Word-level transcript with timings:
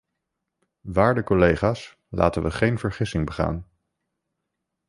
Waarde 0.87 1.23
collega's, 1.23 1.97
laten 2.09 2.43
we 2.43 2.51
geen 2.51 2.79
vergissing 2.79 3.25
begaan. 3.25 3.67